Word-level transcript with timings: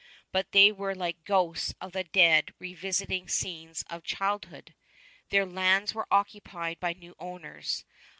But 0.31 0.51
they 0.51 0.71
were 0.71 0.95
like 0.95 1.23
ghosts 1.25 1.75
of 1.79 1.91
the 1.91 2.03
dead 2.05 2.55
revisiting 2.57 3.27
scenes 3.27 3.83
of 3.87 4.03
childhood! 4.03 4.73
Their 5.29 5.45
lands 5.45 5.93
were 5.93 6.07
occupied 6.09 6.79
by 6.79 6.93
new 6.93 7.13
owners. 7.19 7.85